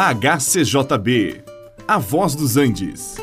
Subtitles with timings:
[0.00, 1.42] HCJB,
[1.88, 3.16] A Voz dos Andes.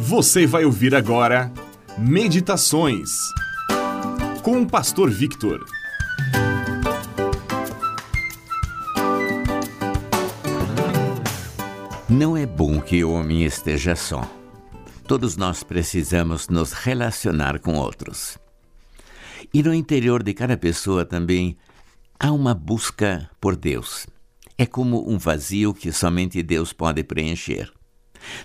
[0.00, 1.52] Você vai ouvir agora
[1.98, 3.10] Meditações
[4.42, 5.62] com o Pastor Victor.
[12.08, 14.22] Não é bom que o homem esteja só.
[15.06, 18.38] Todos nós precisamos nos relacionar com outros.
[19.52, 21.58] E no interior de cada pessoa também
[22.18, 24.06] há uma busca por Deus.
[24.60, 27.72] É como um vazio que somente Deus pode preencher.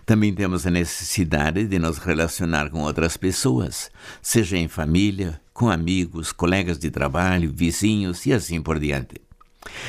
[0.05, 3.89] Também temos a necessidade de nos relacionar com outras pessoas,
[4.21, 9.15] seja em família, com amigos, colegas de trabalho, vizinhos e assim por diante.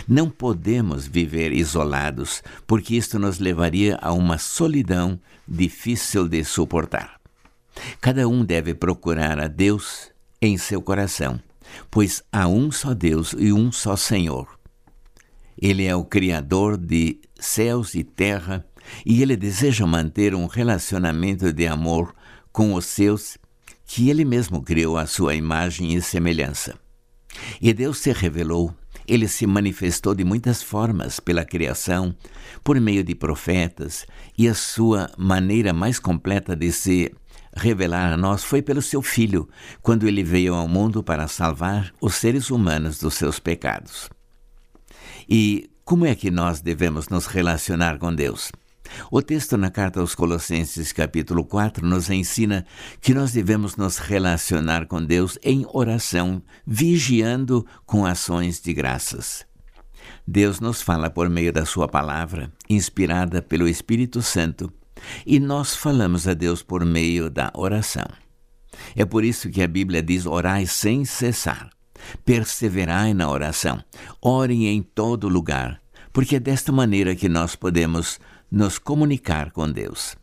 [0.09, 7.21] Não podemos viver isolados, porque isto nos levaria a uma solidão difícil de suportar.
[8.01, 10.11] Cada um deve procurar a Deus
[10.41, 11.39] em seu coração,
[11.91, 14.49] pois há um só Deus e um só Senhor.
[15.61, 18.65] Ele é o Criador de céus e terra
[19.05, 22.15] e ele deseja manter um relacionamento de amor
[22.53, 23.39] com os seus
[23.87, 26.79] que ele mesmo criou à sua imagem e semelhança.
[27.61, 28.75] E Deus se revelou,
[29.07, 32.15] ele se manifestou de muitas formas pela criação,
[32.63, 34.07] por meio de profetas,
[34.39, 37.13] e a sua maneira mais completa de se
[37.57, 39.49] revelar a nós foi pelo seu Filho,
[39.83, 44.09] quando ele veio ao mundo para salvar os seres humanos dos seus pecados.
[45.29, 48.51] E como é que nós devemos nos relacionar com Deus?
[49.11, 52.67] O texto na carta aos Colossenses, capítulo 4, nos ensina
[53.01, 59.47] que nós devemos nos relacionar com Deus em oração, vigiando com ações de graças.
[60.27, 64.73] Deus nos fala por meio da Sua palavra, inspirada pelo Espírito Santo,
[65.27, 68.07] e nós falamos a Deus por meio da oração.
[68.97, 71.71] É por isso que a Bíblia diz: orai sem cessar,
[72.25, 73.83] perseverai na oração,
[74.21, 75.81] orem em todo lugar,
[76.13, 78.19] porque é desta maneira que nós podemos
[78.51, 80.17] nos comunicar com Deus.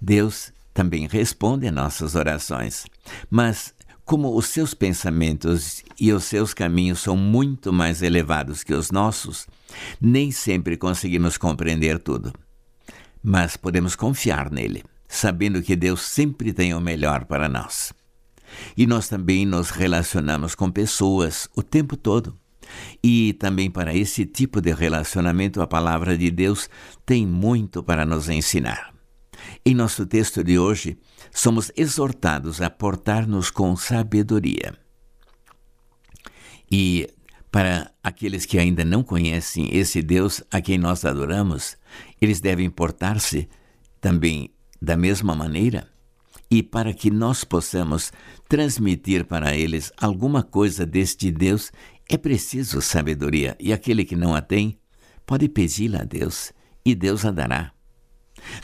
[0.00, 2.84] Deus também responde a nossas orações,
[3.30, 3.74] mas
[4.04, 9.46] como os seus pensamentos e os seus caminhos são muito mais elevados que os nossos,
[10.00, 12.32] nem sempre conseguimos compreender tudo.
[13.22, 17.94] Mas podemos confiar nele, sabendo que Deus sempre tem o melhor para nós.
[18.76, 22.38] E nós também nos relacionamos com pessoas o tempo todo.
[23.02, 26.68] E também para esse tipo de relacionamento, a palavra de Deus
[27.04, 28.94] tem muito para nos ensinar.
[29.64, 30.98] Em nosso texto de hoje,
[31.30, 34.74] somos exortados a portar-nos com sabedoria.
[36.70, 37.08] E
[37.50, 41.76] para aqueles que ainda não conhecem esse Deus a quem nós adoramos,
[42.20, 43.48] eles devem portar-se
[44.00, 44.50] também
[44.80, 45.93] da mesma maneira.
[46.54, 48.12] E para que nós possamos
[48.48, 51.72] transmitir para eles alguma coisa deste Deus,
[52.08, 54.78] é preciso sabedoria, e aquele que não a tem,
[55.26, 56.52] pode pedi-la a Deus,
[56.86, 57.72] e Deus a dará.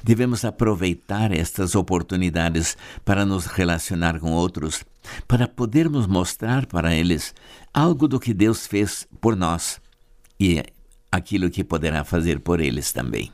[0.05, 4.85] Devemos aproveitar estas oportunidades para nos relacionar com outros,
[5.27, 7.35] para podermos mostrar para eles
[7.75, 9.81] algo do que Deus fez por nós
[10.39, 10.63] e
[11.11, 13.33] aquilo que poderá fazer por eles também.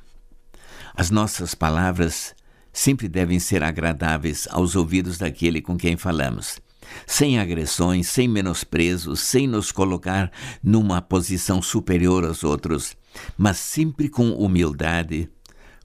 [0.94, 2.34] As nossas palavras
[2.78, 6.60] sempre devem ser agradáveis aos ouvidos daquele com quem falamos
[7.06, 10.30] sem agressões, sem menosprezos, sem nos colocar
[10.62, 12.96] numa posição superior aos outros,
[13.36, 15.28] mas sempre com humildade,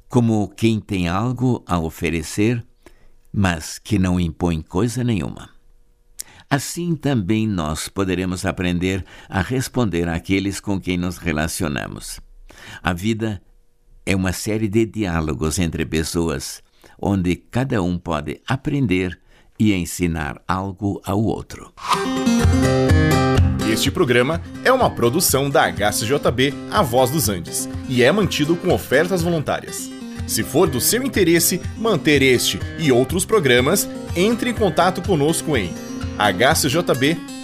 [0.07, 2.63] como quem tem algo a oferecer,
[3.31, 5.49] mas que não impõe coisa nenhuma.
[6.49, 12.19] Assim também nós poderemos aprender a responder àqueles com quem nos relacionamos.
[12.83, 13.41] A vida
[14.05, 16.61] é uma série de diálogos entre pessoas,
[17.01, 19.19] onde cada um pode aprender
[19.59, 21.73] e ensinar algo ao outro.
[23.71, 28.73] Este programa é uma produção da HCJB A Voz dos Andes e é mantido com
[28.73, 29.89] ofertas voluntárias.
[30.27, 35.73] Se for do seu interesse manter este e outros programas, entre em contato conosco em
[36.17, 37.41] hcjb.com.br.